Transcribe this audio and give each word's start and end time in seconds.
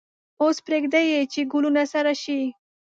اوس 0.41 0.57
پریږدئ 0.67 1.07
چې 1.31 1.41
ګلوله 1.51 1.83
سړه 1.93 2.13
شي. 2.23 2.41